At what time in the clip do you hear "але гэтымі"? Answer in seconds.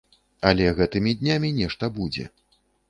0.51-1.11